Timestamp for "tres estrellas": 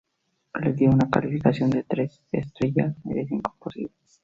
1.83-2.95